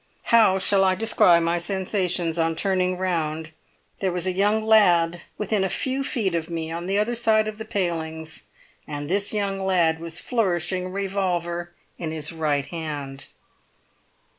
How 0.33 0.57
shall 0.57 0.83
I 0.83 0.95
describe 0.95 1.43
my 1.43 1.59
sensations 1.59 2.39
on 2.39 2.55
turning 2.55 2.97
round? 2.97 3.51
There 3.99 4.11
was 4.11 4.25
a 4.25 4.31
young 4.31 4.65
lad 4.65 5.21
within 5.37 5.63
a 5.63 5.69
few 5.69 6.03
feet 6.03 6.33
of 6.33 6.49
me, 6.49 6.71
on 6.71 6.87
the 6.87 6.97
other 6.97 7.13
side 7.13 7.47
of 7.47 7.59
the 7.59 7.65
palings; 7.65 8.45
and 8.87 9.07
this 9.11 9.31
young 9.31 9.63
lad 9.63 9.99
was 9.99 10.19
flourishing 10.19 10.85
a 10.87 10.89
revolver 10.89 11.75
in 11.99 12.09
his 12.11 12.31
right 12.33 12.65
hand! 12.65 13.27